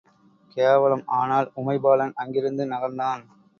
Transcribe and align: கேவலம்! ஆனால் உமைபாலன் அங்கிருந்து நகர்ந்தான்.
கேவலம்! 0.57 1.03
ஆனால் 1.17 1.51
உமைபாலன் 1.55 2.15
அங்கிருந்து 2.15 2.65
நகர்ந்தான். 2.65 3.23